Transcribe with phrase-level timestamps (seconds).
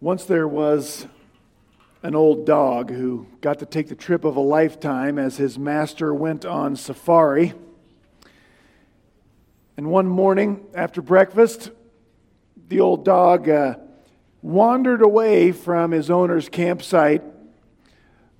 [0.00, 1.06] Once there was
[2.02, 6.12] an old dog who got to take the trip of a lifetime as his master
[6.12, 7.54] went on safari.
[9.76, 11.70] And one morning after breakfast,
[12.68, 13.76] the old dog uh,
[14.42, 17.22] wandered away from his owner's campsite,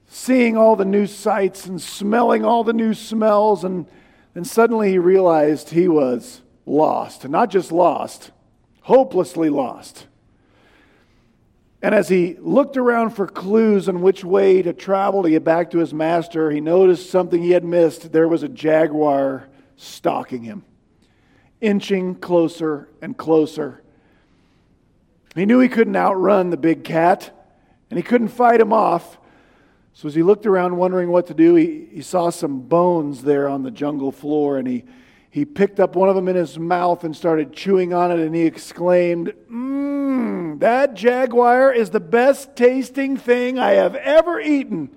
[0.07, 3.65] seeing all the new sights and smelling all the new smells.
[3.65, 3.87] And
[4.35, 7.25] then suddenly he realized he was lost.
[7.25, 8.33] And not just lost,
[8.83, 10.07] hopelessly lost.
[11.85, 15.71] And as he looked around for clues on which way to travel to get back
[15.73, 18.11] to his master, he noticed something he had missed.
[18.11, 20.65] There was a jaguar stalking him,
[21.61, 23.83] inching closer and closer.
[25.35, 27.31] He knew he couldn't outrun the big cat,
[27.91, 29.19] and he couldn't fight him off.
[29.93, 33.47] So as he looked around wondering what to do, he, he saw some bones there
[33.47, 34.85] on the jungle floor, and he,
[35.29, 38.35] he picked up one of them in his mouth and started chewing on it, and
[38.35, 40.61] he exclaimed, Mmm Mm.
[40.61, 44.91] that jaguar is the best tasting thing I have ever eaten.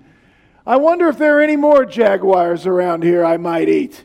[0.66, 4.04] I wonder if there are any more jaguars around here I might eat.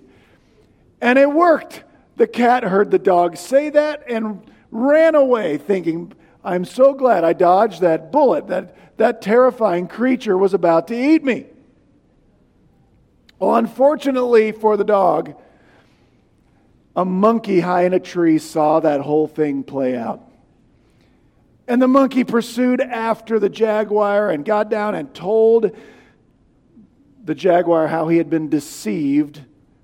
[1.01, 1.83] And it worked.
[2.15, 7.33] The cat heard the dog say that and ran away, thinking, I'm so glad I
[7.33, 8.47] dodged that bullet.
[8.47, 11.47] That, that terrifying creature was about to eat me.
[13.39, 15.35] Well, unfortunately for the dog,
[16.95, 20.29] a monkey high in a tree saw that whole thing play out.
[21.67, 25.71] And the monkey pursued after the jaguar and got down and told
[27.23, 29.41] the jaguar how he had been deceived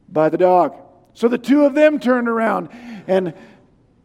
[0.10, 0.76] by the dog.
[1.14, 2.70] So the two of them turned around
[3.08, 3.34] and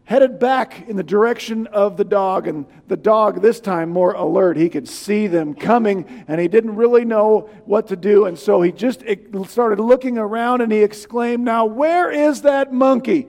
[0.05, 2.47] headed back in the direction of the dog.
[2.47, 6.77] And the dog, this time more alert, he could see them coming and he didn't
[6.77, 8.27] really know what to do.
[8.27, 9.03] And so he just
[9.48, 13.28] started looking around and he exclaimed, Now, where is that monkey?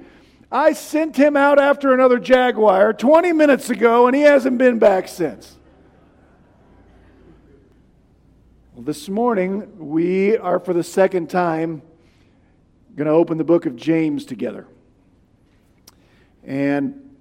[0.52, 5.08] I sent him out after another jaguar 20 minutes ago, and he hasn't been back
[5.08, 5.58] since.
[8.74, 11.82] Well, this morning, we are for the second time
[12.96, 14.68] going to open the book of James together.
[16.44, 17.16] And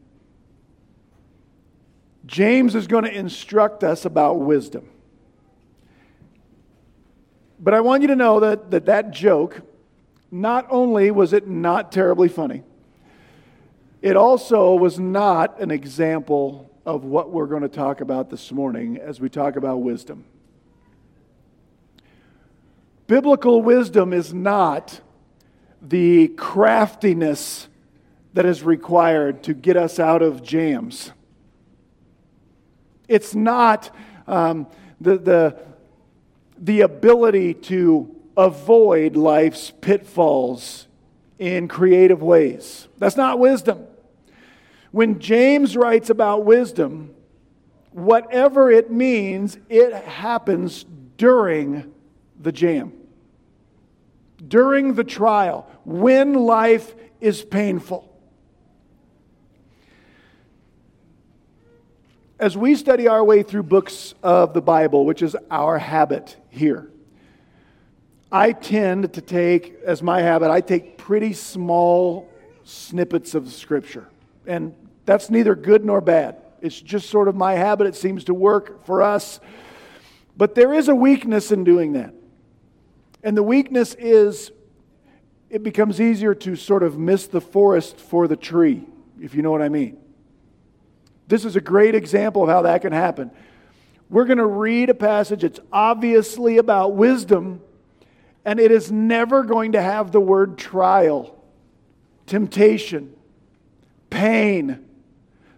[2.26, 4.88] James is going to instruct us about wisdom.
[7.58, 9.62] But I want you to know that that, that joke,
[10.30, 12.62] not only was it not terribly funny,
[14.04, 18.98] it also was not an example of what we're going to talk about this morning
[18.98, 20.26] as we talk about wisdom.
[23.06, 25.00] Biblical wisdom is not
[25.80, 27.66] the craftiness
[28.34, 31.10] that is required to get us out of jams.
[33.08, 33.90] It's not
[34.26, 34.66] um,
[35.00, 35.62] the, the,
[36.58, 40.88] the ability to avoid life's pitfalls
[41.38, 42.86] in creative ways.
[42.98, 43.86] That's not wisdom.
[44.94, 47.16] When James writes about wisdom,
[47.90, 50.84] whatever it means, it happens
[51.16, 51.92] during
[52.40, 52.92] the jam,
[54.46, 58.08] during the trial, when life is painful.
[62.38, 66.88] As we study our way through books of the Bible, which is our habit here,
[68.30, 72.30] I tend to take, as my habit, I take pretty small
[72.62, 74.06] snippets of Scripture.
[74.46, 74.72] And
[75.06, 76.36] that's neither good nor bad.
[76.60, 77.86] It's just sort of my habit.
[77.86, 79.38] It seems to work for us.
[80.36, 82.14] But there is a weakness in doing that.
[83.22, 84.50] And the weakness is
[85.50, 88.84] it becomes easier to sort of miss the forest for the tree,
[89.20, 89.98] if you know what I mean.
[91.28, 93.30] This is a great example of how that can happen.
[94.10, 97.62] We're going to read a passage, it's obviously about wisdom,
[98.44, 101.42] and it is never going to have the word trial,
[102.26, 103.14] temptation,
[104.10, 104.83] pain,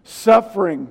[0.07, 0.87] suffering.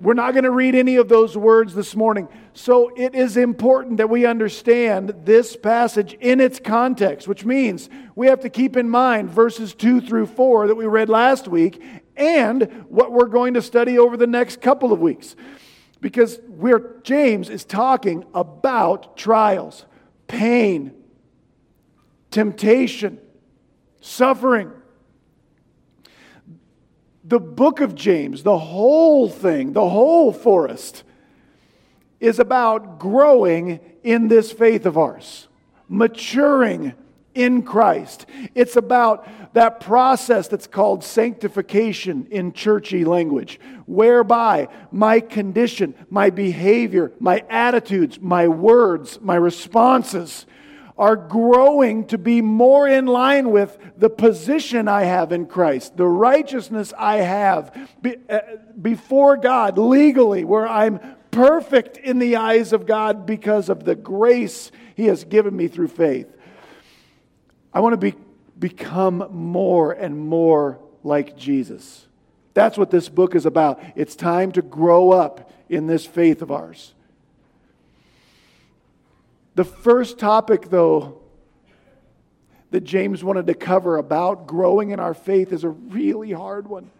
[0.00, 2.28] We're not going to read any of those words this morning.
[2.54, 8.26] So it is important that we understand this passage in its context, which means we
[8.26, 11.82] have to keep in mind verses 2 through 4 that we read last week
[12.16, 15.36] and what we're going to study over the next couple of weeks.
[16.00, 19.84] Because we're, James is talking about trials,
[20.26, 20.94] pain,
[22.30, 23.20] temptation,
[24.00, 24.72] suffering
[27.30, 31.04] the book of James, the whole thing, the whole forest,
[32.18, 35.46] is about growing in this faith of ours,
[35.88, 36.92] maturing
[37.32, 38.26] in Christ.
[38.56, 47.12] It's about that process that's called sanctification in churchy language, whereby my condition, my behavior,
[47.20, 50.46] my attitudes, my words, my responses
[51.00, 56.06] are growing to be more in line with the position I have in Christ, the
[56.06, 57.88] righteousness I have
[58.28, 58.40] uh,
[58.80, 61.00] before God legally, where I'm
[61.30, 65.88] perfect in the eyes of God because of the grace He has given me through
[65.88, 66.28] faith.
[67.72, 68.14] I want to be,
[68.58, 72.06] become more and more like Jesus.
[72.52, 73.80] That's what this book is about.
[73.96, 76.92] It's time to grow up in this faith of ours.
[79.60, 81.20] The first topic, though,
[82.70, 86.90] that James wanted to cover about growing in our faith is a really hard one.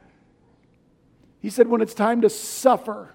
[1.39, 3.15] He said, when it's time to suffer,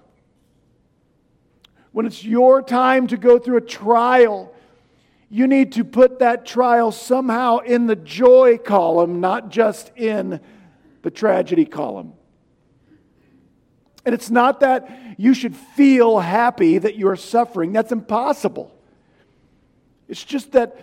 [1.92, 4.52] when it's your time to go through a trial,
[5.30, 10.40] you need to put that trial somehow in the joy column, not just in
[11.02, 12.14] the tragedy column.
[14.04, 18.72] And it's not that you should feel happy that you're suffering, that's impossible.
[20.08, 20.76] It's just that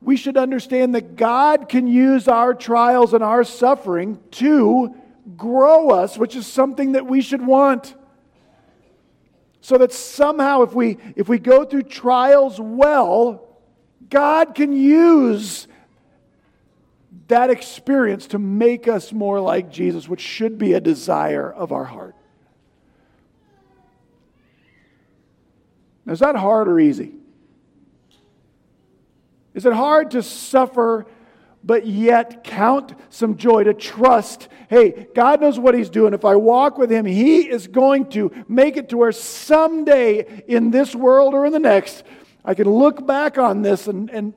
[0.00, 4.94] we should understand that God can use our trials and our suffering to
[5.36, 7.94] grow us, which is something that we should want.
[9.60, 13.58] So that somehow, if we, if we go through trials well,
[14.08, 15.66] God can use
[17.28, 21.84] that experience to make us more like Jesus, which should be a desire of our
[21.84, 22.14] heart.
[26.04, 27.14] Now, is that hard or easy?
[29.56, 31.06] Is it hard to suffer
[31.64, 36.12] but yet count some joy to trust hey, God knows what He's doing.
[36.12, 40.70] If I walk with Him, He is going to make it to where someday in
[40.70, 42.02] this world or in the next,
[42.44, 44.34] I can look back on this and, and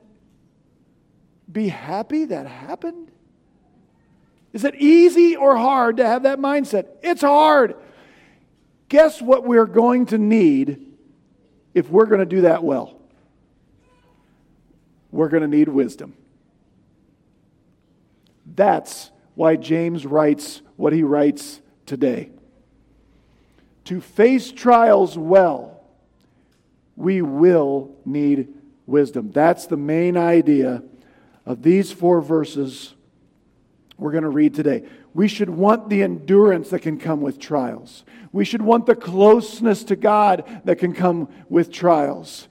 [1.50, 3.10] be happy that happened?
[4.52, 6.86] Is it easy or hard to have that mindset?
[7.02, 7.76] It's hard.
[8.88, 10.92] Guess what we're going to need
[11.74, 12.99] if we're going to do that well?
[15.10, 16.14] We're going to need wisdom.
[18.54, 22.30] That's why James writes what he writes today.
[23.84, 25.82] To face trials well,
[26.96, 28.48] we will need
[28.86, 29.30] wisdom.
[29.32, 30.82] That's the main idea
[31.46, 32.94] of these four verses
[33.96, 34.84] we're going to read today.
[35.12, 38.04] We should want the endurance that can come with trials.
[38.32, 42.48] We should want the closeness to God that can come with trials.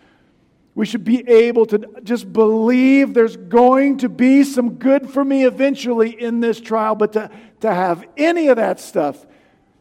[0.75, 5.45] We should be able to just believe there's going to be some good for me
[5.45, 6.95] eventually in this trial.
[6.95, 7.31] But to,
[7.61, 9.25] to have any of that stuff,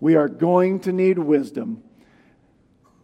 [0.01, 1.83] we are going to need wisdom.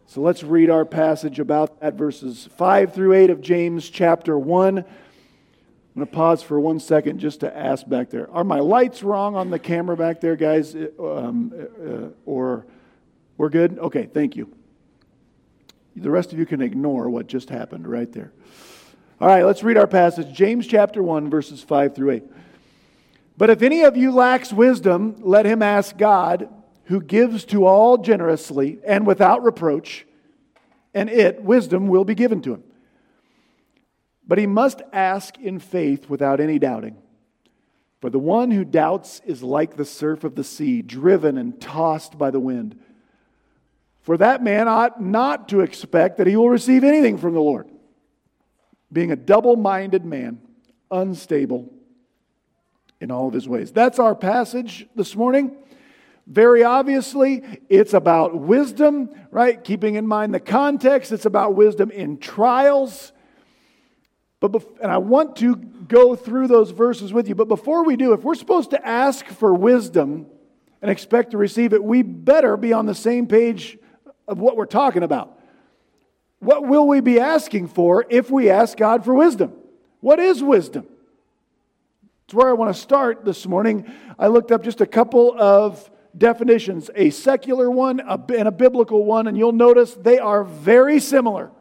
[0.07, 4.77] So let's read our passage about that, verses 5 through 8 of James chapter 1.
[4.77, 4.85] I'm
[5.95, 9.35] going to pause for one second just to ask back there Are my lights wrong
[9.35, 10.75] on the camera back there, guys?
[10.75, 12.65] Um, uh, or
[13.37, 13.79] we're good?
[13.79, 14.53] Okay, thank you.
[15.95, 18.31] The rest of you can ignore what just happened right there.
[19.21, 22.23] All right, let's read our passage James chapter 1, verses 5 through 8.
[23.37, 26.49] But if any of you lacks wisdom, let him ask God,
[26.85, 30.05] who gives to all generously and without reproach,
[30.93, 32.63] and it, wisdom, will be given to him.
[34.27, 36.97] But he must ask in faith without any doubting.
[38.01, 42.17] For the one who doubts is like the surf of the sea, driven and tossed
[42.17, 42.79] by the wind.
[44.05, 47.67] For that man ought not to expect that he will receive anything from the Lord,
[48.93, 50.39] being a double minded man,
[50.91, 51.73] unstable
[53.01, 53.71] in all of his ways.
[53.71, 55.57] That's our passage this morning.
[56.27, 59.63] Very obviously, it's about wisdom, right?
[59.63, 63.11] Keeping in mind the context, it's about wisdom in trials.
[64.39, 64.53] But
[64.83, 67.33] and I want to go through those verses with you.
[67.33, 70.27] But before we do, if we're supposed to ask for wisdom
[70.83, 73.79] and expect to receive it, we better be on the same page
[74.27, 75.39] of what we're talking about.
[76.39, 79.53] What will we be asking for if we ask God for wisdom?
[80.01, 80.85] What is wisdom?
[82.25, 83.91] It's where I want to start this morning.
[84.17, 89.27] I looked up just a couple of definitions a secular one and a biblical one,
[89.27, 91.51] and you'll notice they are very similar.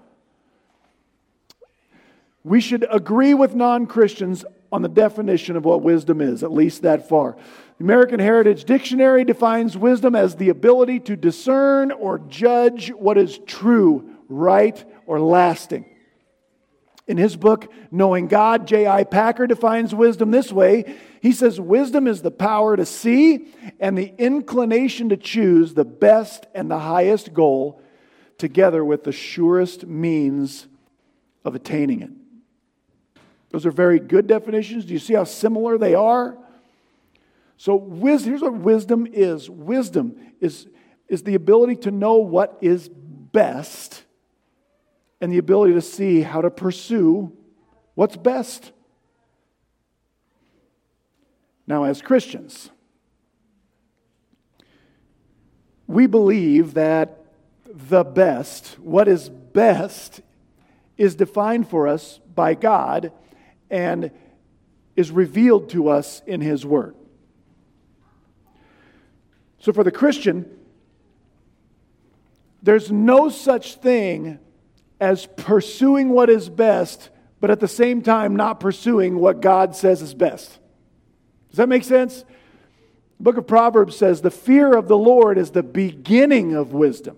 [2.45, 6.83] We should agree with non Christians on the definition of what wisdom is, at least
[6.83, 7.37] that far.
[7.79, 13.39] The American Heritage Dictionary defines wisdom as the ability to discern or judge what is
[13.47, 15.85] true, right, or lasting.
[17.07, 19.05] In his book, Knowing God, J.I.
[19.05, 20.97] Packer defines wisdom this way.
[21.21, 23.49] He says, Wisdom is the power to see
[23.81, 27.83] and the inclination to choose the best and the highest goal,
[28.39, 30.67] together with the surest means
[31.45, 32.11] of attaining it.
[33.51, 34.85] Those are very good definitions.
[34.85, 36.39] Do you see how similar they are?
[37.57, 40.67] So, here's what wisdom is wisdom is,
[41.09, 44.05] is the ability to know what is best
[45.21, 47.33] and the ability to see how to pursue
[47.95, 48.73] what's best.
[51.67, 52.71] Now, as Christians,
[55.87, 57.25] we believe that
[57.67, 60.21] the best, what is best,
[60.97, 63.13] is defined for us by God
[63.71, 64.11] and
[64.95, 66.95] is revealed to us in His Word.
[69.65, 70.45] So, for the Christian,
[72.63, 74.39] there's no such thing
[75.01, 77.09] as pursuing what is best,
[77.41, 80.59] but at the same time not pursuing what God says is best.
[81.49, 82.27] Does that make sense?
[83.17, 87.17] The book of Proverbs says, The fear of the Lord is the beginning of wisdom.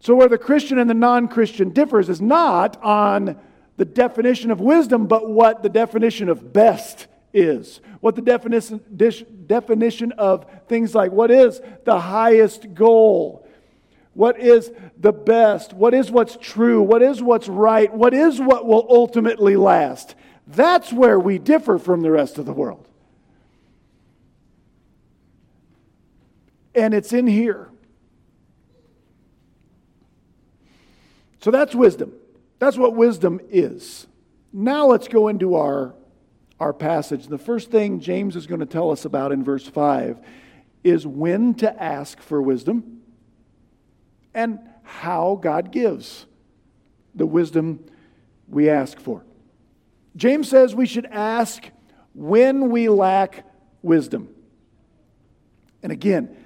[0.00, 3.38] So, where the Christian and the non Christian differs is not on
[3.76, 7.80] the definition of wisdom, but what the definition of best is.
[8.00, 8.80] What the definition,
[9.46, 13.46] definition of things like what is the highest goal?
[14.14, 15.72] What is the best?
[15.72, 16.82] What is what's true?
[16.82, 17.92] What is what's right?
[17.92, 20.14] What is what will ultimately last?
[20.46, 22.88] That's where we differ from the rest of the world.
[26.74, 27.68] And it's in here.
[31.40, 32.12] So that's wisdom.
[32.58, 34.06] That's what wisdom is.
[34.52, 35.94] Now let's go into our,
[36.60, 37.26] our passage.
[37.26, 40.18] The first thing James is going to tell us about in verse 5
[40.84, 43.02] is when to ask for wisdom
[44.34, 46.26] and how God gives
[47.14, 47.84] the wisdom
[48.48, 49.24] we ask for.
[50.16, 51.68] James says we should ask
[52.14, 53.44] when we lack
[53.82, 54.34] wisdom.
[55.82, 56.36] And again,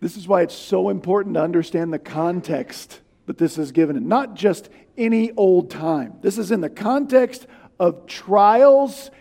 [0.00, 3.00] this is why it's so important to understand the context
[3.30, 4.68] that this is given in, not just
[4.98, 6.14] any old time.
[6.20, 7.46] This is in the context
[7.78, 9.12] of trials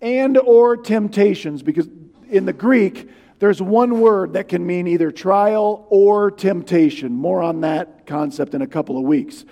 [0.00, 1.86] and or temptations because
[2.30, 7.12] in the Greek there's one word that can mean either trial or temptation.
[7.12, 9.44] More on that concept in a couple of weeks.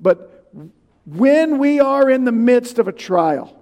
[0.00, 0.44] But
[1.06, 3.56] when we are in the midst of a trial,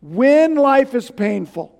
[0.00, 1.75] when life is painful,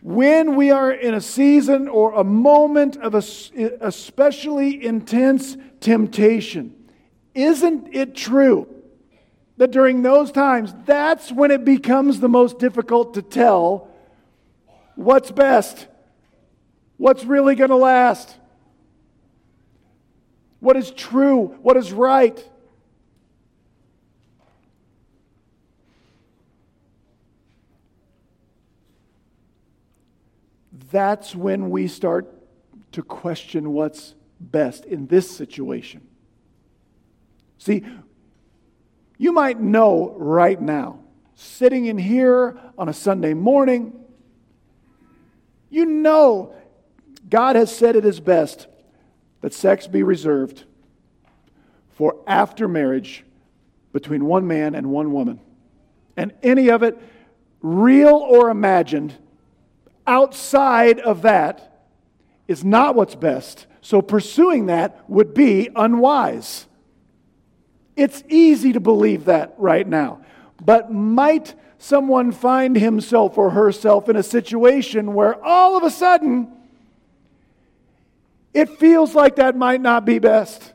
[0.00, 6.74] when we are in a season or a moment of especially intense temptation,
[7.34, 8.68] isn't it true
[9.56, 13.88] that during those times, that's when it becomes the most difficult to tell
[14.94, 15.88] what's best,
[16.96, 18.36] what's really going to last,
[20.60, 22.48] what is true, what is right?
[30.90, 32.32] That's when we start
[32.92, 36.06] to question what's best in this situation.
[37.58, 37.84] See,
[39.16, 41.00] you might know right now,
[41.34, 43.92] sitting in here on a Sunday morning,
[45.70, 46.54] you know
[47.28, 48.66] God has said it is best
[49.40, 50.64] that sex be reserved
[51.90, 53.24] for after marriage
[53.92, 55.40] between one man and one woman.
[56.16, 56.98] And any of it,
[57.60, 59.14] real or imagined,
[60.08, 61.86] outside of that
[62.48, 63.66] is not what's best.
[63.82, 66.66] So pursuing that would be unwise.
[67.94, 70.22] It's easy to believe that right now.
[70.64, 76.50] But might someone find himself or herself in a situation where all of a sudden
[78.54, 80.72] it feels like that might not be best?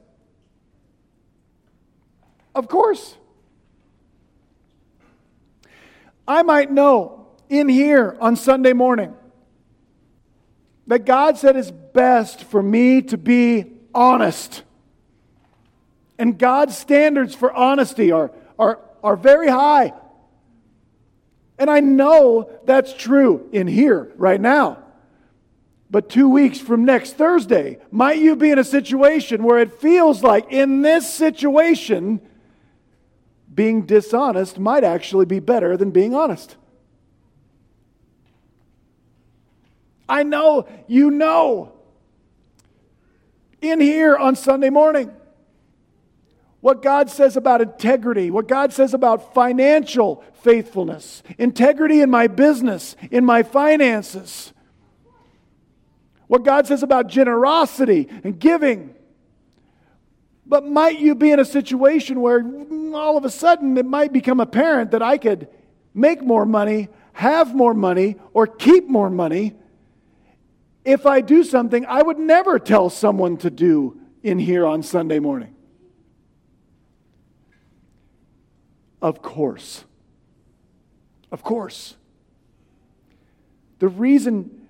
[2.56, 3.18] Of course.
[6.28, 9.14] I might know in here on Sunday morning
[10.88, 14.64] that God said it's best for me to be honest.
[16.18, 19.94] And God's standards for honesty are, are, are very high.
[21.58, 24.80] And I know that's true in here right now.
[25.90, 30.24] But two weeks from next Thursday, might you be in a situation where it feels
[30.24, 32.20] like in this situation,
[33.54, 36.58] being dishonest might actually be better than being honest?
[40.08, 41.74] I know you know.
[43.62, 45.12] In here on Sunday morning,
[46.60, 52.96] what God says about integrity, what God says about financial faithfulness, integrity in my business,
[53.12, 54.54] in my finances,
[56.28, 58.96] what God says about generosity and giving.
[60.46, 62.44] But might you be in a situation where
[62.94, 65.48] all of a sudden it might become apparent that I could
[65.94, 69.54] make more money, have more money, or keep more money
[70.86, 75.20] if I do something I would never tell someone to do in here on Sunday
[75.20, 75.56] morning?
[79.02, 79.84] Of course.
[81.32, 81.96] Of course.
[83.80, 84.68] The reason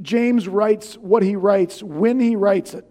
[0.00, 2.88] James writes what he writes when he writes it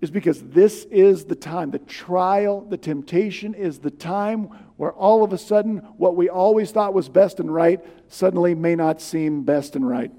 [0.00, 1.70] is because this is the time.
[1.70, 4.44] The trial, the temptation is the time
[4.76, 8.74] where all of a sudden what we always thought was best and right suddenly may
[8.74, 10.10] not seem best and right.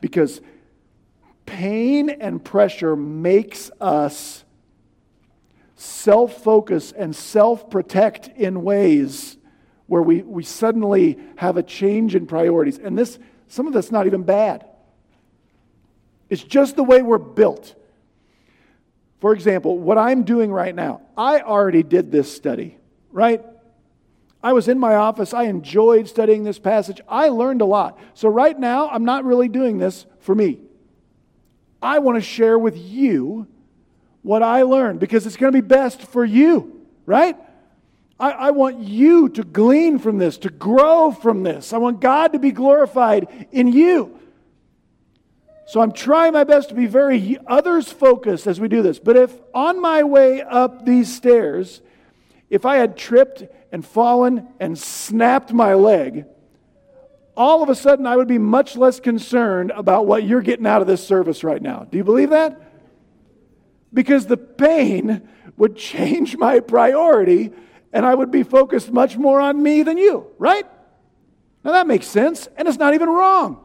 [0.00, 0.40] Because
[1.46, 4.44] pain and pressure makes us
[5.76, 9.36] self focus and self protect in ways
[9.86, 12.78] where we, we suddenly have a change in priorities.
[12.78, 14.64] And this, some of that's not even bad.
[16.28, 17.74] It's just the way we're built.
[19.20, 22.78] For example, what I'm doing right now, I already did this study,
[23.10, 23.44] right?
[24.42, 25.34] I was in my office.
[25.34, 27.00] I enjoyed studying this passage.
[27.08, 27.98] I learned a lot.
[28.14, 30.60] So, right now, I'm not really doing this for me.
[31.82, 33.46] I want to share with you
[34.22, 37.36] what I learned because it's going to be best for you, right?
[38.18, 41.72] I, I, want you to glean from this, to grow from this.
[41.72, 44.18] I want God to be glorified in you.
[45.66, 48.98] So I'm trying my best to be very others focused as we do this.
[48.98, 51.80] But if on my way up these stairs,
[52.50, 56.24] if I had tripped and fallen and snapped my leg,
[57.36, 60.82] all of a sudden I would be much less concerned about what you're getting out
[60.82, 61.86] of this service right now.
[61.90, 62.60] Do you believe that?
[63.92, 67.52] Because the pain would change my priority
[67.92, 70.66] and I would be focused much more on me than you, right?
[71.64, 73.64] Now that makes sense, and it's not even wrong.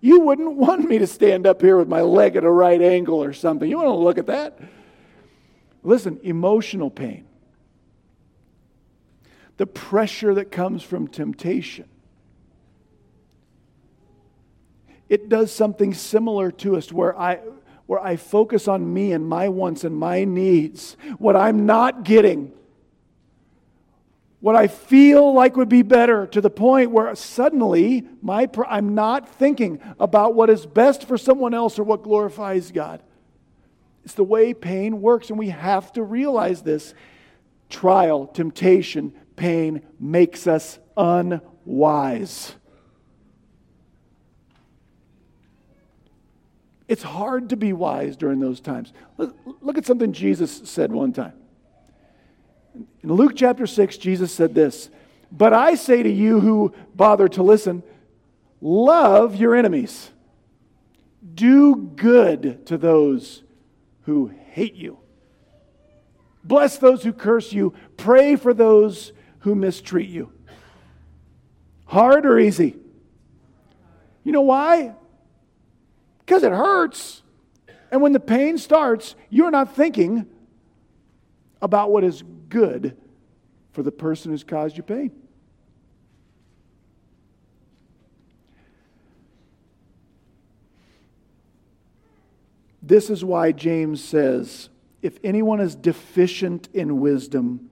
[0.00, 3.22] You wouldn't want me to stand up here with my leg at a right angle
[3.22, 3.68] or something.
[3.68, 4.58] You want to look at that?
[5.82, 7.26] Listen, emotional pain,
[9.56, 11.88] the pressure that comes from temptation,
[15.08, 17.40] it does something similar to us where I,
[17.86, 22.52] where I focus on me and my wants and my needs, what I'm not getting
[24.46, 29.28] what I feel like would be better to the point where suddenly my, I'm not
[29.28, 33.02] thinking about what is best for someone else or what glorifies God.
[34.04, 36.94] It's the way pain works, and we have to realize this.
[37.68, 42.54] Trial, temptation, pain makes us unwise.
[46.88, 48.92] It's hard to be wise during those times.
[49.18, 51.34] Look at something Jesus said one time.
[53.02, 54.90] In Luke chapter 6, Jesus said this
[55.32, 57.82] But I say to you who bother to listen,
[58.60, 60.10] love your enemies,
[61.34, 63.42] do good to those
[64.02, 64.98] who hate you,
[66.44, 69.12] bless those who curse you, pray for those
[69.46, 70.32] who mistreat you.
[71.84, 72.74] Hard or easy?
[74.24, 74.92] You know why?
[76.18, 77.22] Because it hurts.
[77.92, 80.26] And when the pain starts, you're not thinking
[81.62, 82.96] about what is good
[83.70, 85.12] for the person who's caused you pain.
[92.82, 94.70] This is why James says
[95.02, 97.70] if anyone is deficient in wisdom,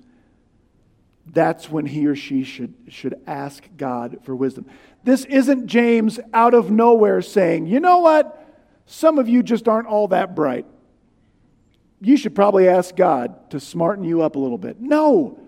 [1.26, 4.66] that's when he or she should, should ask God for wisdom.
[5.04, 8.40] This isn't James out of nowhere saying, you know what?
[8.86, 10.66] Some of you just aren't all that bright
[12.04, 14.80] you should probably ask God to smarten you up a little bit.
[14.80, 15.38] No.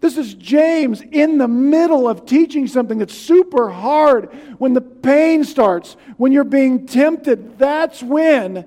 [0.00, 4.26] This is James in the middle of teaching something that's super hard.
[4.58, 8.66] When the pain starts, when you're being tempted, that's when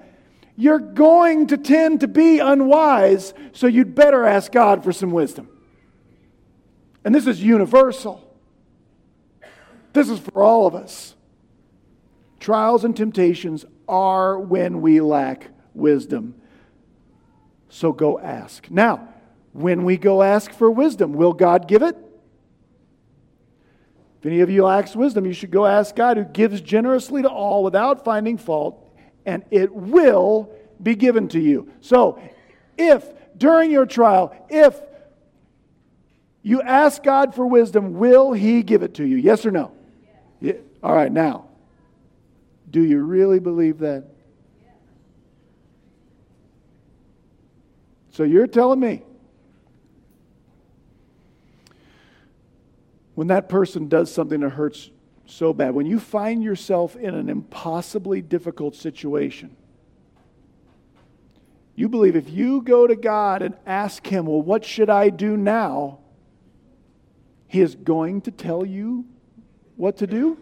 [0.58, 5.48] you're going to tend to be unwise, so you'd better ask God for some wisdom.
[7.06, 8.24] And this is universal.
[9.94, 11.16] This is for all of us.
[12.40, 16.36] Trials and temptations are when we lack wisdom.
[17.70, 18.70] So go ask.
[18.72, 19.08] Now,
[19.54, 21.96] when we go ask for wisdom, will God give it?
[24.20, 27.30] If any of you lacks wisdom, you should go ask God who gives generously to
[27.30, 28.87] all without finding fault,
[29.28, 30.50] and it will
[30.82, 31.72] be given to you.
[31.82, 32.20] So,
[32.78, 33.06] if
[33.38, 34.80] during your trial, if
[36.42, 39.18] you ask God for wisdom, will He give it to you?
[39.18, 39.74] Yes or no?
[40.40, 40.54] Yeah.
[40.82, 41.50] All right, now,
[42.72, 44.06] do you really believe that?
[48.12, 49.04] So you're telling me
[53.14, 54.90] when that person does something that hurts
[55.30, 59.56] so bad, when you find yourself in an impossibly difficult situation,
[61.76, 65.38] you believe if you go to God and ask Him, well, what should I do
[65.38, 66.00] now?
[67.48, 69.06] He is going to tell you
[69.76, 70.40] what to do?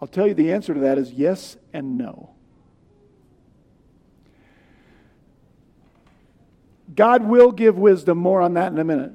[0.00, 2.30] I'll tell you the answer to that is yes and no.
[6.94, 9.12] God will give wisdom, more on that in a minute.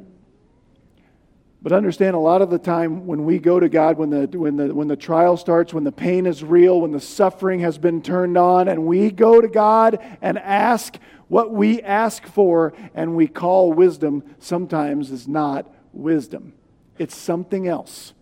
[1.63, 4.57] But understand a lot of the time when we go to God, when the, when,
[4.57, 8.01] the, when the trial starts, when the pain is real, when the suffering has been
[8.01, 10.97] turned on, and we go to God and ask
[11.29, 16.51] what we ask for and we call wisdom, sometimes is not wisdom.
[16.97, 18.13] It's something else.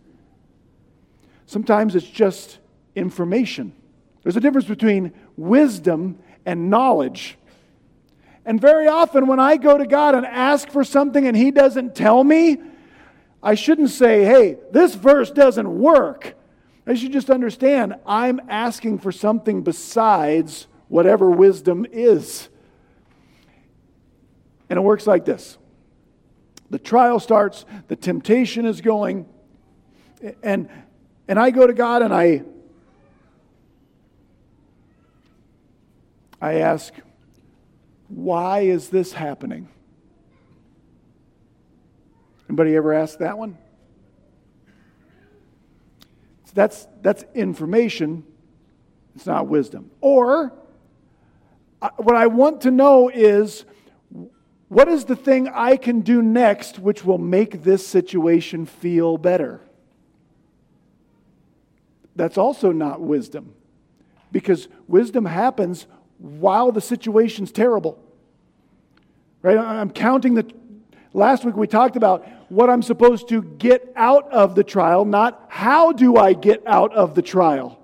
[1.47, 2.59] Sometimes it's just
[2.95, 3.73] information.
[4.21, 7.39] There's a difference between wisdom and knowledge.
[8.45, 11.95] And very often, when I go to God and ask for something and He doesn't
[11.95, 12.59] tell me,
[13.43, 16.35] I shouldn't say, hey, this verse doesn't work.
[16.85, 22.49] I should just understand I'm asking for something besides whatever wisdom is.
[24.69, 25.57] And it works like this
[26.69, 29.25] the trial starts, the temptation is going,
[30.41, 30.69] and,
[31.27, 32.43] and I go to God and I,
[36.39, 36.93] I ask,
[38.07, 39.67] why is this happening?
[42.51, 43.57] Anybody ever asked that one?
[46.43, 48.25] So that's, that's information,
[49.15, 49.89] it's not wisdom.
[50.01, 50.51] Or,
[51.81, 53.63] uh, what I want to know is
[54.67, 59.61] what is the thing I can do next which will make this situation feel better?
[62.17, 63.53] That's also not wisdom.
[64.29, 65.87] Because wisdom happens
[66.17, 67.97] while the situation's terrible.
[69.41, 69.57] Right?
[69.57, 70.53] I'm counting the.
[71.13, 75.45] Last week we talked about what I'm supposed to get out of the trial, not
[75.47, 77.79] how do I get out of the trial.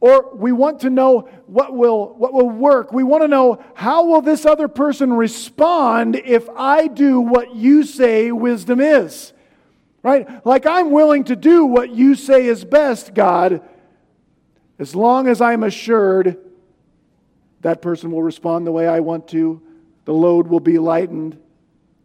[0.00, 2.94] Or we want to know what will, what will work.
[2.94, 7.84] We want to know how will this other person respond if I do what you
[7.84, 9.34] say wisdom is.
[10.02, 10.46] Right?
[10.46, 13.60] Like I'm willing to do what you say is best, God,
[14.78, 16.38] as long as I'm assured
[17.60, 19.60] that person will respond the way I want to
[20.04, 21.38] the load will be lightened,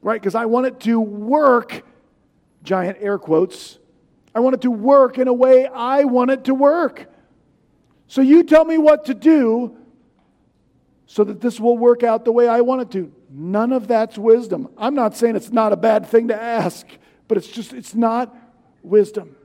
[0.02, 0.20] right?
[0.20, 1.84] Because I want it to work,
[2.64, 3.78] giant air quotes.
[4.34, 7.12] I want it to work in a way I want it to work.
[8.08, 9.76] So you tell me what to do
[11.06, 13.12] so that this will work out the way I want it to.
[13.30, 14.70] None of that's wisdom.
[14.78, 16.88] I'm not saying it's not a bad thing to ask,
[17.28, 18.36] but it's just, it's not
[18.84, 19.36] wisdom.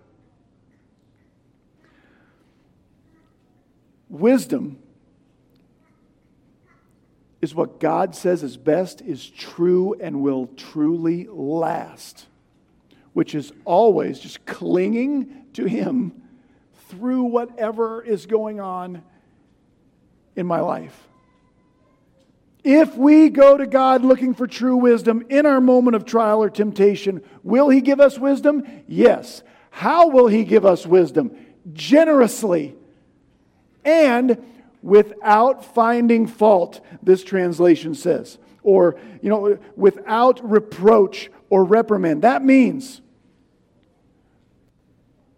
[4.09, 4.79] Wisdom
[7.44, 12.26] is what God says is best, is true, and will truly last,
[13.12, 16.22] which is always just clinging to Him
[16.88, 19.02] through whatever is going on
[20.35, 21.07] in my life.
[22.64, 26.48] If we go to God looking for true wisdom in our moment of trial or
[26.48, 28.64] temptation, will He give us wisdom?
[28.88, 29.42] Yes.
[29.68, 31.37] How will He give us wisdom?
[31.74, 32.74] Generously.
[33.85, 34.42] And
[34.85, 38.38] without finding fault, this translation says.
[38.62, 42.23] Or, you know, without reproach or reprimand.
[42.23, 43.01] That means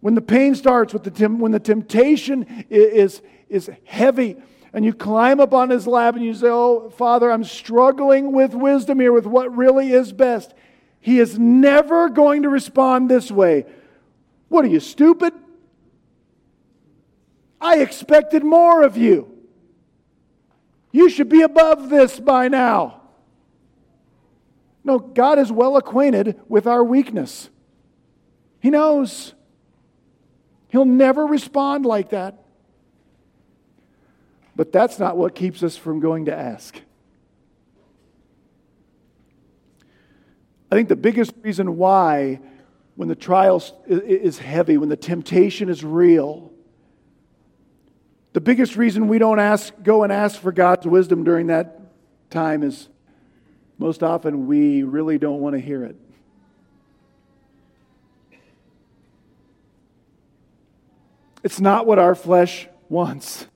[0.01, 4.37] when the pain starts, with the when the temptation is, is heavy,
[4.73, 8.53] and you climb up on his lap and you say, Oh, Father, I'm struggling with
[8.53, 10.55] wisdom here, with what really is best.
[11.01, 13.65] He is never going to respond this way.
[14.49, 15.33] What are you, stupid?
[17.61, 19.36] I expected more of you.
[20.97, 23.03] You should be above this by now.
[24.83, 27.51] No, God is well acquainted with our weakness.
[28.61, 29.35] He knows.
[30.69, 32.43] He'll never respond like that.
[34.57, 36.81] But that's not what keeps us from going to ask.
[40.73, 42.41] I think the biggest reason why,
[42.95, 46.55] when the trial is heavy, when the temptation is real,
[48.37, 51.81] the biggest reason we don't ask, go and ask for God's wisdom during that
[52.29, 52.87] time is
[53.79, 55.97] most often we really don't want to hear it.
[61.43, 63.47] It's not what our flesh wants.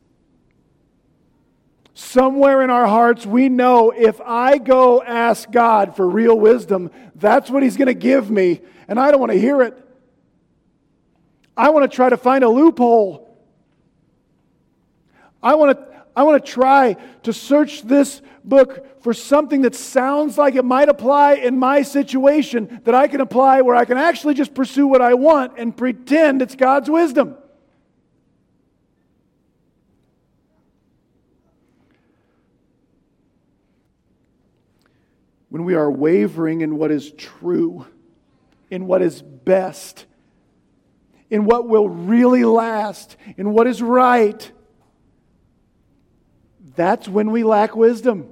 [1.93, 7.51] Somewhere in our hearts, we know if I go ask God for real wisdom, that's
[7.51, 9.77] what He's going to give me, and I don't want to hear it.
[11.55, 13.30] I want to try to find a loophole.
[15.42, 20.37] I want to I want to try to search this book for something that sounds
[20.37, 24.35] like it might apply in my situation that I can apply where I can actually
[24.35, 27.37] just pursue what I want and pretend it's God's wisdom.
[35.48, 37.87] When we are wavering in what is true,
[38.70, 40.07] in what is best,
[41.29, 44.50] in what will really last, in what is right,
[46.74, 48.28] that's when we lack wisdom.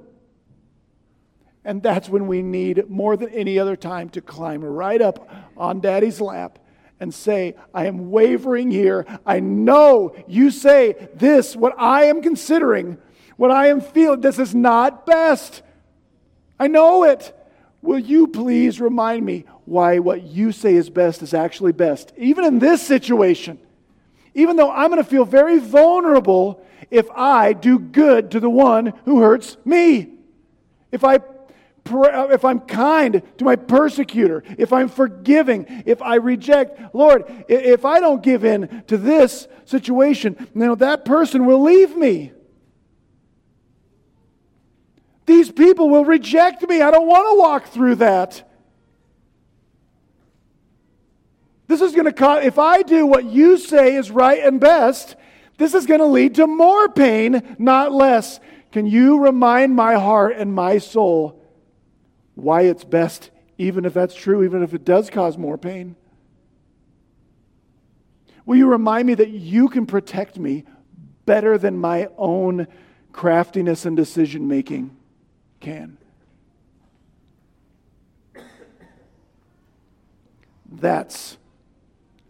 [1.65, 5.81] And that's when we need more than any other time to climb right up on
[5.81, 6.57] daddy's lap
[6.99, 9.05] and say, I am wavering here.
[9.25, 12.97] I know you say this, what I am considering,
[13.37, 15.61] what I am feeling, this is not best.
[16.59, 17.35] I know it.
[17.81, 22.43] Will you please remind me why what you say is best is actually best, even
[22.43, 23.59] in this situation?
[24.33, 28.93] Even though I'm going to feel very vulnerable if I do good to the one
[29.05, 30.09] who hurts me.
[30.91, 31.19] If I
[31.91, 37.83] uh, if I'm kind to my persecutor, if I'm forgiving, if I reject, Lord, if
[37.83, 42.31] I don't give in to this situation, you know, that person will leave me.
[45.25, 46.81] These people will reject me.
[46.81, 48.47] I don't want to walk through that.
[51.67, 55.15] This is going to cause, if I do what you say is right and best,
[55.59, 58.39] this is going to lead to more pain, not less.
[58.71, 61.43] Can you remind my heart and my soul
[62.35, 65.97] why it's best, even if that's true, even if it does cause more pain?
[68.45, 70.63] Will you remind me that you can protect me
[71.25, 72.65] better than my own
[73.11, 74.95] craftiness and decision making
[75.59, 75.97] can?
[80.71, 81.37] That's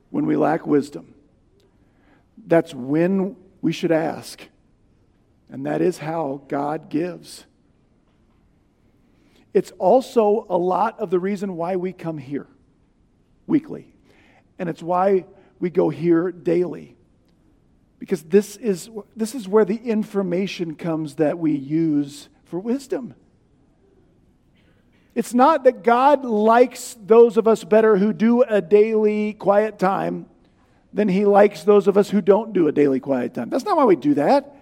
[0.09, 1.13] when we lack wisdom.
[2.49, 4.41] That's when we should ask.
[5.51, 7.45] And that is how God gives.
[9.53, 12.47] It's also a lot of the reason why we come here
[13.45, 13.93] weekly.
[14.57, 15.25] And it's why
[15.59, 16.97] we go here daily.
[17.99, 23.13] Because this is, this is where the information comes that we use for wisdom.
[25.13, 30.25] It's not that God likes those of us better who do a daily quiet time
[30.93, 33.49] than he likes those of us who don't do a daily quiet time.
[33.49, 34.55] That's not why we do that.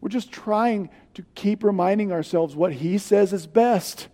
[0.00, 4.08] We're just trying to keep reminding ourselves what He says is best.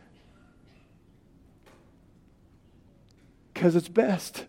[3.54, 4.46] Because it's best.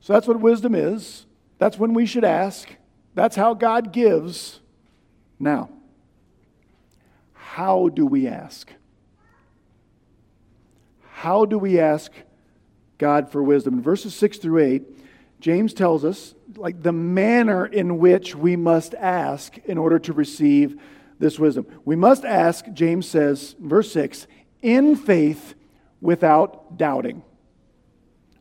[0.00, 1.26] So that's what wisdom is.
[1.58, 2.68] That's when we should ask.
[3.14, 4.60] That's how God gives.
[5.38, 5.68] Now,
[7.34, 8.72] how do we ask?
[11.20, 12.10] How do we ask
[12.96, 13.74] God for wisdom?
[13.74, 14.82] In verses 6 through 8,
[15.38, 20.80] James tells us like the manner in which we must ask in order to receive
[21.18, 21.66] this wisdom.
[21.84, 24.28] We must ask, James says, verse 6,
[24.62, 25.52] in faith
[26.00, 27.22] without doubting.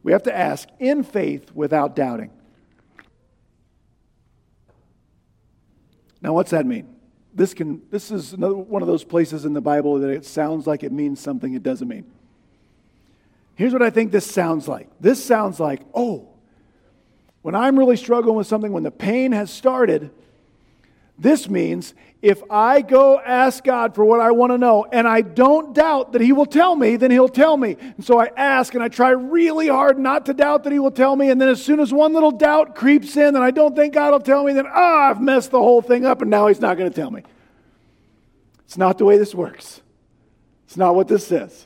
[0.02, 2.32] We have to ask in faith without doubting.
[6.22, 6.88] Now, what's that mean?
[7.34, 10.66] This, can, this is another, one of those places in the Bible that it sounds
[10.66, 12.06] like it means something it doesn't mean.
[13.60, 16.30] Here's what I think this sounds like this sounds like, oh,
[17.42, 20.12] when I'm really struggling with something, when the pain has started,
[21.18, 25.20] this means if I go ask God for what I want to know and I
[25.20, 27.76] don't doubt that He will tell me, then He'll tell me.
[27.82, 30.90] And so I ask and I try really hard not to doubt that He will
[30.90, 31.30] tell me.
[31.30, 34.14] And then as soon as one little doubt creeps in and I don't think God
[34.14, 36.62] will tell me, then, ah, oh, I've messed the whole thing up and now He's
[36.62, 37.24] not going to tell me.
[38.64, 39.82] It's not the way this works.
[40.66, 41.66] It's not what this says.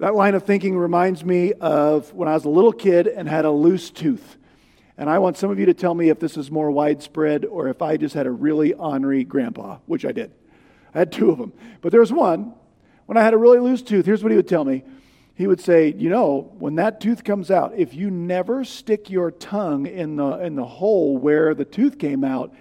[0.00, 3.44] That line of thinking reminds me of when I was a little kid and had
[3.44, 4.38] a loose tooth.
[4.96, 7.68] And I want some of you to tell me if this is more widespread or
[7.68, 10.32] if I just had a really ornery grandpa, which I did.
[10.94, 11.52] I had two of them.
[11.82, 12.54] But there was one,
[13.04, 14.84] when I had a really loose tooth, here's what he would tell me.
[15.34, 19.30] He would say, You know, when that tooth comes out, if you never stick your
[19.30, 22.54] tongue in the, in the hole where the tooth came out,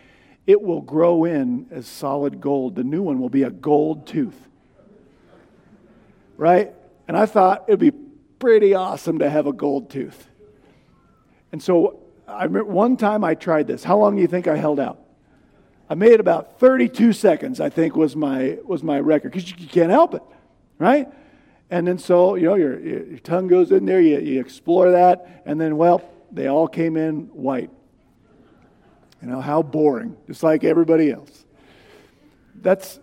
[0.45, 2.75] it will grow in as solid gold.
[2.75, 4.36] The new one will be a gold tooth.
[6.36, 6.73] Right?
[7.10, 7.89] And I thought it'd be
[8.38, 10.28] pretty awesome to have a gold tooth.
[11.52, 13.84] And so I remember one time I tried this.
[13.84, 15.00] How long do you think I held out?
[15.89, 19.67] I made about 32 seconds, I think was my, was my record, because you, you,
[19.67, 20.22] can't help it,
[20.78, 21.08] right?
[21.72, 25.41] And then so, you know, your, your tongue goes in there, you, you explore that,
[25.48, 27.72] and then, well, they all came in white.
[29.19, 31.43] You know, how boring, just like everybody else.
[32.54, 33.00] That's,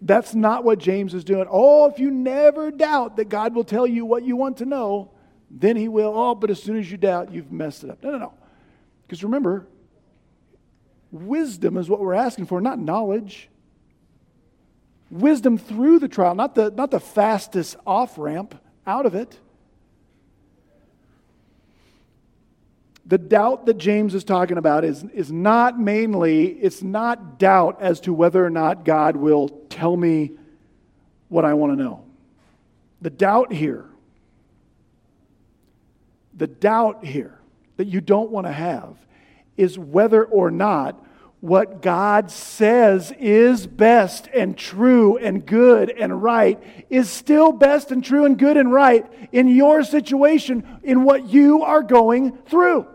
[0.00, 1.46] that's not what James is doing.
[1.50, 5.10] Oh, if you never doubt that God will tell you what you want to know,
[5.50, 6.12] then he will.
[6.14, 8.02] Oh, but as soon as you doubt, you've messed it up.
[8.02, 8.34] No, no, no.
[9.06, 9.66] Because remember,
[11.10, 13.48] wisdom is what we're asking for, not knowledge.
[15.10, 19.38] Wisdom through the trial, not the, not the fastest off ramp out of it.
[23.06, 28.00] the doubt that James is talking about is, is not mainly, it's not doubt as
[28.00, 30.32] to whether or not God will tell me
[31.28, 32.04] what I want to know.
[33.02, 33.84] The doubt here,
[36.34, 37.38] the doubt here
[37.76, 38.96] that you don't want to have
[39.56, 41.02] is whether or not
[41.40, 48.02] what God says is best and true and good and right is still best and
[48.02, 52.86] true and good and right in your situation, in what you are going through.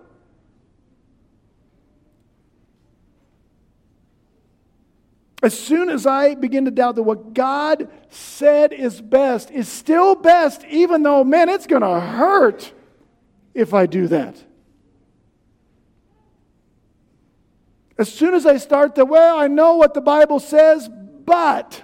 [5.42, 10.14] As soon as I begin to doubt that what God said is best is still
[10.14, 12.72] best, even though, man, it's going to hurt
[13.56, 14.36] if I do that.
[17.98, 20.90] As soon as I start to, well, I know what the Bible says,
[21.26, 21.84] but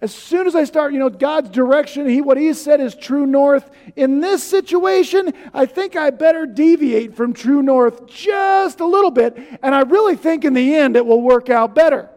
[0.00, 3.24] as soon as I start, you know, God's direction, he, what He said is true
[3.24, 3.70] north.
[3.94, 9.38] In this situation, I think I better deviate from true north just a little bit,
[9.62, 12.10] and I really think in the end it will work out better.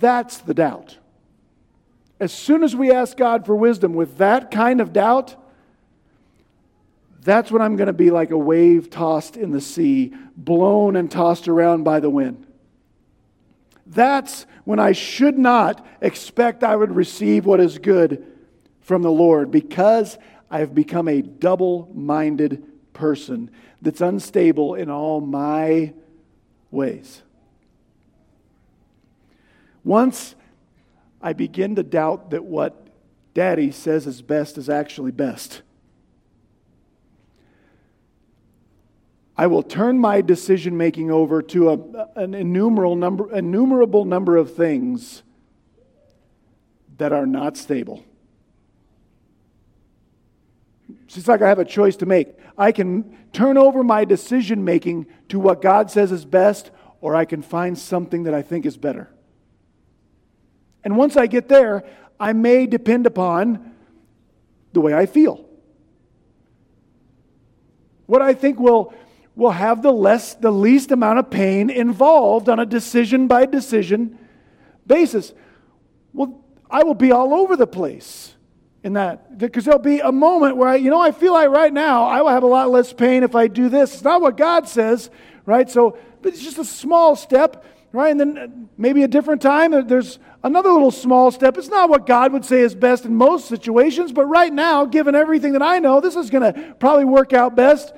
[0.00, 0.98] That's the doubt.
[2.20, 5.36] As soon as we ask God for wisdom with that kind of doubt,
[7.22, 11.10] that's when I'm going to be like a wave tossed in the sea, blown and
[11.10, 12.46] tossed around by the wind.
[13.86, 18.24] That's when I should not expect I would receive what is good
[18.80, 20.18] from the Lord because
[20.50, 23.50] I have become a double minded person
[23.82, 25.92] that's unstable in all my
[26.70, 27.23] ways.
[29.84, 30.34] Once
[31.20, 32.88] I begin to doubt that what
[33.34, 35.62] daddy says is best is actually best,
[39.36, 44.54] I will turn my decision making over to a, an innumerable number, innumerable number of
[44.54, 45.22] things
[46.98, 48.04] that are not stable.
[51.06, 52.28] It's like I have a choice to make.
[52.56, 56.70] I can turn over my decision making to what God says is best,
[57.00, 59.10] or I can find something that I think is better.
[60.84, 61.84] And once I get there,
[62.20, 63.72] I may depend upon
[64.72, 65.44] the way I feel.
[68.06, 68.92] What I think will,
[69.34, 74.18] will have the, less, the least amount of pain involved on a decision by decision
[74.86, 75.32] basis.
[76.12, 78.34] Well, I will be all over the place
[78.82, 81.72] in that because there'll be a moment where I, you know, I feel like right
[81.72, 83.94] now I will have a lot less pain if I do this.
[83.94, 85.08] It's not what God says,
[85.46, 85.68] right?
[85.70, 88.10] So, but it's just a small step, right?
[88.10, 91.56] And then uh, maybe a different time uh, there's Another little small step.
[91.56, 95.14] It's not what God would say is best in most situations, but right now, given
[95.14, 97.94] everything that I know, this is going to probably work out best.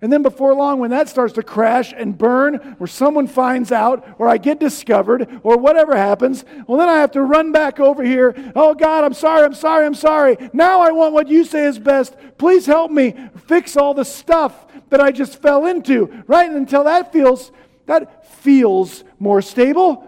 [0.00, 4.06] And then before long, when that starts to crash and burn, or someone finds out,
[4.18, 8.04] or I get discovered, or whatever happens, well, then I have to run back over
[8.04, 8.36] here.
[8.54, 10.36] Oh, God, I'm sorry, I'm sorry, I'm sorry.
[10.52, 12.14] Now I want what you say is best.
[12.38, 13.16] Please help me
[13.48, 14.54] fix all the stuff
[14.90, 16.48] that I just fell into, right?
[16.48, 17.50] And until that feels,
[17.86, 20.06] that feels more stable,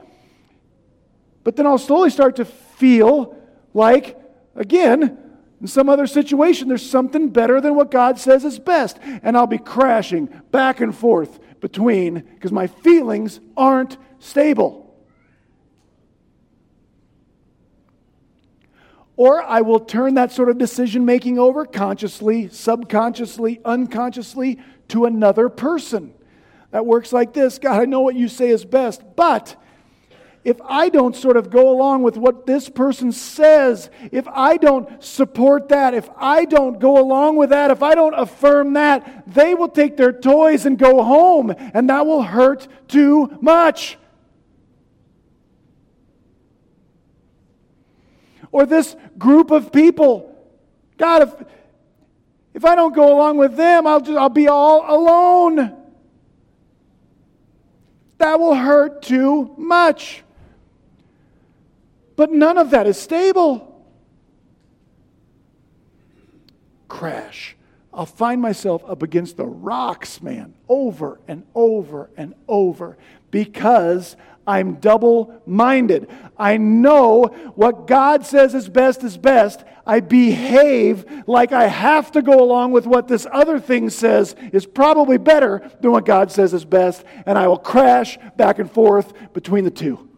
[1.45, 3.37] but then I'll slowly start to feel
[3.75, 4.19] like,
[4.55, 5.19] again,
[5.61, 8.99] in some other situation, there's something better than what God says is best.
[9.23, 14.93] And I'll be crashing back and forth between, because my feelings aren't stable.
[19.17, 25.49] Or I will turn that sort of decision making over consciously, subconsciously, unconsciously to another
[25.49, 26.13] person.
[26.73, 29.57] That works like this God, I know what you say is best, but
[30.45, 35.03] if I don't sort of go along with what this person says, if I don't
[35.03, 39.55] support that, if I don't go along with that, if I don't affirm that, they
[39.55, 43.99] will take their toys and go home, and that will hurt too much.
[48.51, 50.37] Or this group of people,
[50.97, 51.47] God, if,
[52.55, 55.82] if I don't go along with them, I'll, just, I'll be all alone.
[58.23, 60.23] That will hurt too much.
[62.15, 63.85] But none of that is stable.
[66.87, 67.57] Crash.
[67.93, 72.97] I'll find myself up against the rocks, man, over and over and over
[73.33, 74.15] because
[74.47, 76.09] I'm double minded.
[76.37, 79.65] I know what God says is best is best.
[79.87, 84.67] I behave like I have to go along with what this other thing says is
[84.67, 89.13] probably better than what God says is best, and I will crash back and forth
[89.33, 90.09] between the two.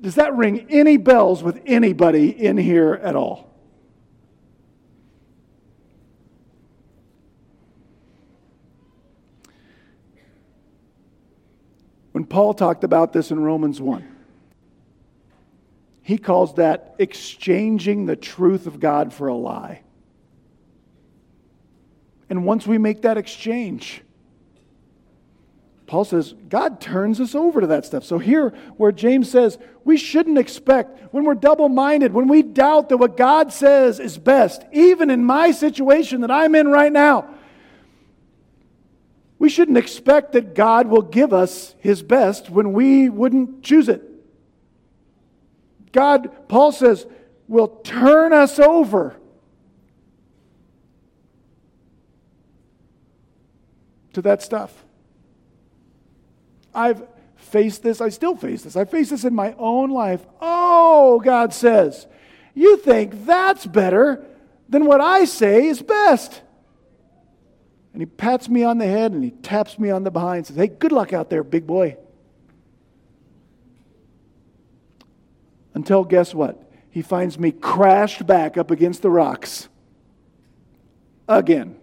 [0.00, 3.49] Does that ring any bells with anybody in here at all?
[12.20, 14.06] When Paul talked about this in Romans 1,
[16.02, 19.80] he calls that exchanging the truth of God for a lie.
[22.28, 24.02] And once we make that exchange,
[25.86, 28.04] Paul says God turns us over to that stuff.
[28.04, 32.90] So, here where James says we shouldn't expect, when we're double minded, when we doubt
[32.90, 37.34] that what God says is best, even in my situation that I'm in right now,
[39.40, 44.02] we shouldn't expect that God will give us his best when we wouldn't choose it.
[45.92, 47.06] God, Paul says,
[47.48, 49.16] will turn us over
[54.12, 54.84] to that stuff.
[56.74, 57.02] I've
[57.36, 58.76] faced this, I still face this.
[58.76, 60.20] I face this in my own life.
[60.42, 62.06] Oh, God says,
[62.54, 64.22] you think that's better
[64.68, 66.42] than what I say is best.
[67.92, 70.46] And he pats me on the head and he taps me on the behind and
[70.46, 71.96] says, Hey, good luck out there, big boy.
[75.74, 76.70] Until guess what?
[76.90, 79.68] He finds me crashed back up against the rocks.
[81.28, 81.76] Again.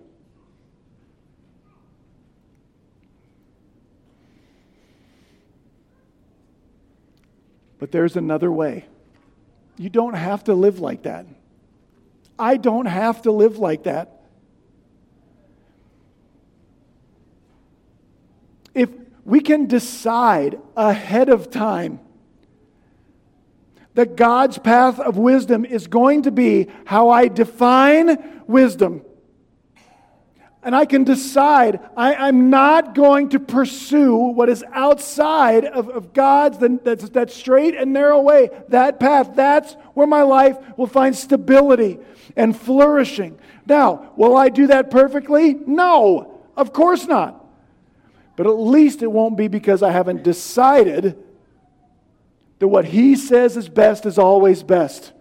[7.79, 8.85] But there's another way.
[9.77, 11.25] You don't have to live like that.
[12.39, 14.16] I don't have to live like that.
[18.77, 18.89] If
[19.25, 21.99] we can decide ahead of time
[23.95, 29.01] that God's path of wisdom is going to be how I define wisdom,
[30.61, 36.13] and I can decide I, am not going to pursue what is outside of, of
[36.13, 39.31] God's, that, that straight and narrow way, that path.
[39.33, 41.97] That's where my life will find stability
[42.35, 43.39] and flourishing.
[43.65, 45.55] Now, will I do that perfectly?
[45.65, 47.45] No, of course not.
[48.37, 51.21] But at least it won't be because I haven't decided
[52.59, 55.11] that what He says is best is always best.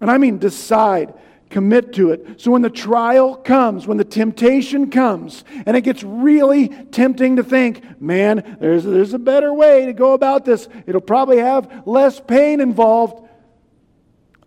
[0.00, 1.14] And I mean decide,
[1.50, 2.40] commit to it.
[2.40, 7.44] So when the trial comes, when the temptation comes, and it gets really tempting to
[7.44, 12.20] think, man, there's, there's a better way to go about this, it'll probably have less
[12.20, 13.28] pain involved.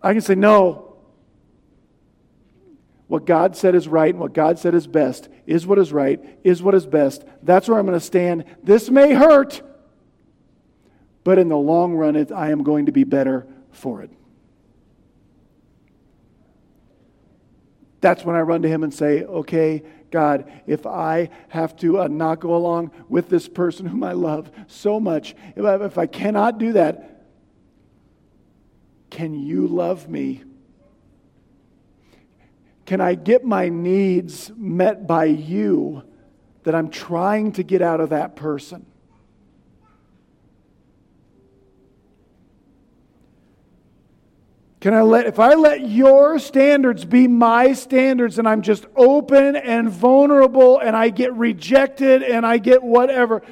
[0.02, 0.85] I can say, no.
[3.08, 6.20] What God said is right and what God said is best is what is right,
[6.42, 7.24] is what is best.
[7.42, 8.44] That's where I'm going to stand.
[8.62, 9.62] This may hurt,
[11.22, 14.10] but in the long run, it, I am going to be better for it.
[18.00, 22.08] That's when I run to him and say, okay, God, if I have to uh,
[22.08, 26.06] not go along with this person whom I love so much, if I, if I
[26.06, 27.24] cannot do that,
[29.10, 30.42] can you love me?
[32.86, 36.04] Can I get my needs met by you
[36.62, 38.86] that I'm trying to get out of that person?
[44.80, 49.56] Can I let, if I let your standards be my standards and I'm just open
[49.56, 53.42] and vulnerable and I get rejected and I get whatever,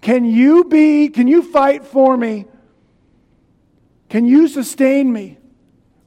[0.00, 2.46] can you be, can you fight for me?
[4.08, 5.36] Can you sustain me?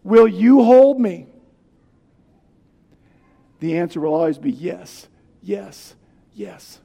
[0.03, 1.30] Will you hold me?
[3.61, 5.07] The answer will always be yes,
[5.41, 5.95] yes,
[6.33, 6.79] yes.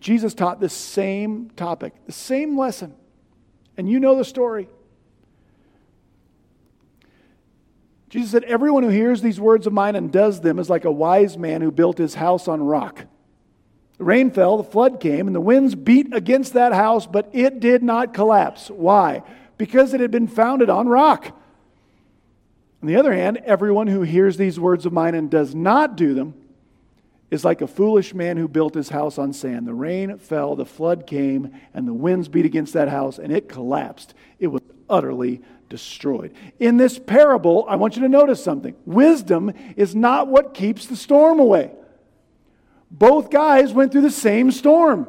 [0.00, 2.94] Jesus taught the same topic, the same lesson.
[3.76, 4.68] And you know the story.
[8.08, 10.90] Jesus said, Everyone who hears these words of mine and does them is like a
[10.90, 13.04] wise man who built his house on rock.
[13.98, 17.60] The rain fell, the flood came, and the winds beat against that house, but it
[17.60, 18.68] did not collapse.
[18.68, 19.22] Why?
[19.58, 21.40] Because it had been founded on rock.
[22.82, 26.14] On the other hand, everyone who hears these words of mine and does not do
[26.14, 26.34] them
[27.30, 29.66] is like a foolish man who built his house on sand.
[29.66, 33.48] The rain fell, the flood came, and the winds beat against that house, and it
[33.48, 34.14] collapsed.
[34.38, 36.32] It was utterly destroyed.
[36.60, 38.76] In this parable, I want you to notice something.
[38.84, 41.72] Wisdom is not what keeps the storm away.
[42.90, 45.08] Both guys went through the same storm.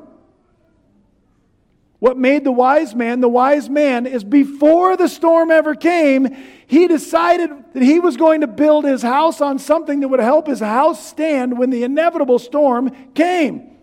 [2.00, 6.36] What made the wise man the wise man is before the storm ever came,
[6.68, 10.48] he decided that he was going to build his house on something that would help
[10.48, 13.78] his house stand when the inevitable storm came.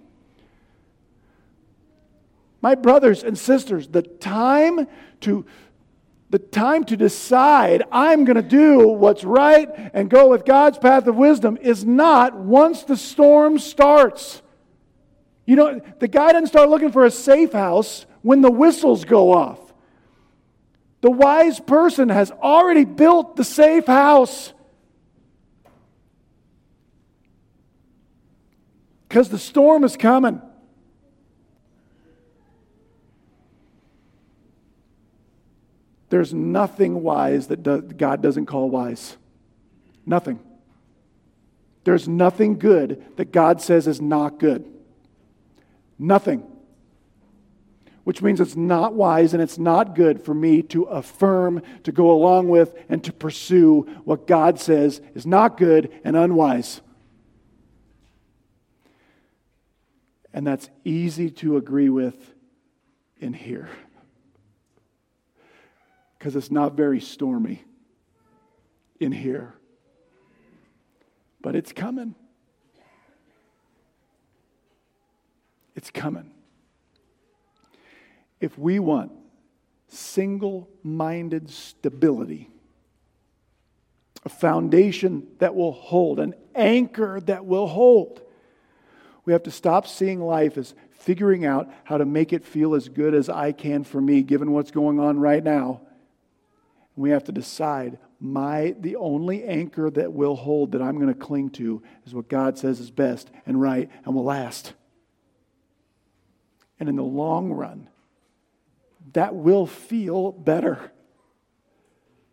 [2.62, 4.86] My brothers and sisters, the time
[5.20, 5.44] to
[6.30, 11.06] the time to decide I'm going to do what's right and go with God's path
[11.06, 14.42] of wisdom is not once the storm starts.
[15.46, 19.32] You know, the guy doesn't start looking for a safe house when the whistles go
[19.32, 19.60] off.
[21.02, 24.54] The wise person has already built the safe house.
[29.06, 30.40] Because the storm is coming.
[36.08, 39.16] There's nothing wise that God doesn't call wise.
[40.06, 40.40] Nothing.
[41.84, 44.64] There's nothing good that God says is not good.
[45.98, 46.44] Nothing.
[48.04, 52.10] which means it's not wise and it's not good for me to affirm, to go
[52.10, 56.82] along with, and to pursue what God says is not good and unwise.
[60.34, 62.34] And that's easy to agree with
[63.18, 63.68] in here
[66.18, 67.64] because it's not very stormy
[69.00, 69.54] in here.
[71.40, 72.14] But it's coming.
[75.74, 76.30] It's coming.
[78.40, 79.12] If we want
[79.88, 82.50] single minded stability,
[84.24, 88.22] a foundation that will hold, an anchor that will hold,
[89.24, 92.88] we have to stop seeing life as figuring out how to make it feel as
[92.88, 95.80] good as I can for me, given what's going on right now.
[96.96, 101.18] We have to decide my the only anchor that will hold that I'm going to
[101.18, 104.72] cling to is what God says is best and right and will last.
[106.78, 107.88] And in the long run,
[109.12, 110.92] that will feel better.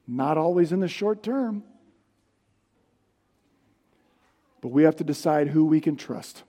[0.07, 1.63] Not always in the short term.
[4.61, 6.43] But we have to decide who we can trust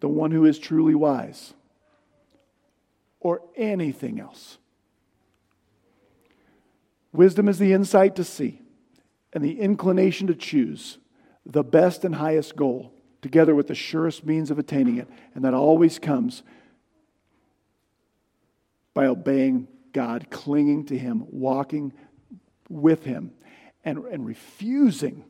[0.00, 1.54] the one who is truly wise,
[3.20, 4.58] or anything else.
[7.12, 8.60] Wisdom is the insight to see
[9.32, 10.98] and the inclination to choose
[11.44, 12.92] the best and highest goal
[13.22, 15.08] together with the surest means of attaining it.
[15.34, 16.42] And that always comes
[18.94, 21.92] by obeying God, clinging to Him, walking
[22.68, 23.32] with Him,
[23.84, 25.24] and, and refusing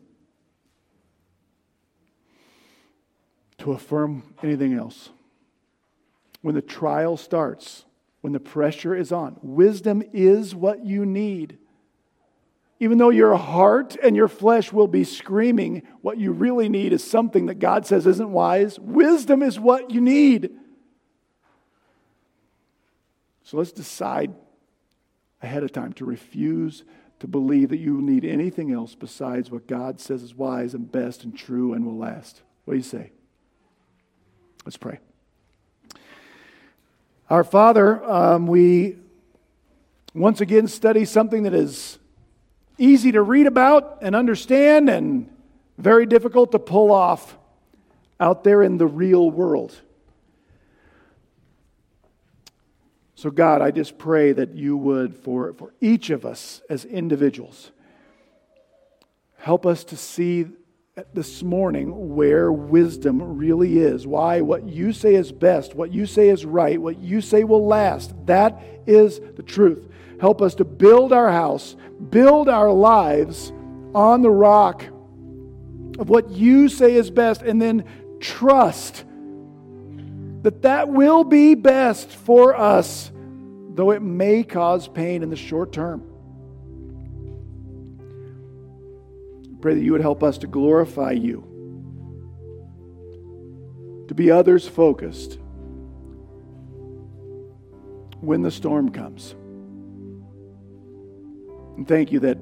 [3.58, 5.10] to affirm anything else.
[6.42, 7.84] When the trial starts,
[8.20, 11.58] when the pressure is on, wisdom is what you need.
[12.80, 17.02] Even though your heart and your flesh will be screaming, what you really need is
[17.02, 18.78] something that God says isn't wise.
[18.78, 20.50] Wisdom is what you need.
[23.42, 24.34] So let's decide
[25.42, 26.84] ahead of time to refuse
[27.20, 31.24] to believe that you need anything else besides what God says is wise and best
[31.24, 32.42] and true and will last.
[32.64, 33.10] What do you say?
[34.64, 35.00] Let's pray.
[37.28, 38.98] Our Father, um, we
[40.14, 41.97] once again study something that is
[42.78, 45.30] easy to read about and understand and
[45.76, 47.36] very difficult to pull off
[48.20, 49.78] out there in the real world.
[53.14, 57.72] So, God, I just pray that you would, for, for each of us as individuals,
[59.38, 60.46] help us to see
[61.14, 64.06] this morning where wisdom really is.
[64.06, 64.40] Why?
[64.40, 68.14] What you say is best, what you say is right, what you say will last.
[68.26, 69.88] That is the truth.
[70.20, 71.76] Help us to build our house,
[72.10, 73.52] build our lives
[73.94, 74.82] on the rock
[75.98, 77.84] of what you say is best, and then
[78.20, 79.04] trust
[80.42, 83.10] that that will be best for us,
[83.74, 86.07] though it may cause pain in the short term.
[89.60, 91.42] Pray that you would help us to glorify you,
[94.08, 95.38] to be others focused
[98.20, 99.34] when the storm comes.
[101.76, 102.38] And thank you that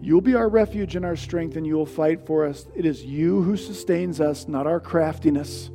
[0.00, 2.66] you'll be our refuge and our strength and you will fight for us.
[2.74, 5.70] It is you who sustains us, not our craftiness.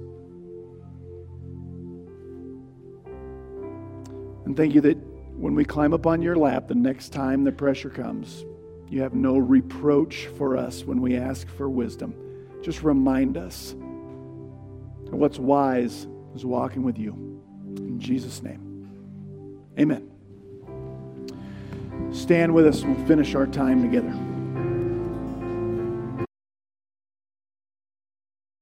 [4.46, 4.98] And thank you that
[5.36, 8.46] when we climb up on your lap the next time the pressure comes,
[8.90, 12.16] you have no reproach for us when we ask for wisdom.
[12.62, 17.12] Just remind us that what's wise is walking with you.
[17.78, 20.10] In Jesus' name, amen.
[22.12, 24.37] Stand with us we'll finish our time together.